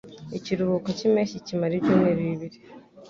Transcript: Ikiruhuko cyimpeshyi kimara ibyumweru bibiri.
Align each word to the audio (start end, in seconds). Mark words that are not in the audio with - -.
Ikiruhuko 0.37 0.87
cyimpeshyi 0.97 1.45
kimara 1.47 1.73
ibyumweru 1.75 2.19
bibiri. 2.29 2.57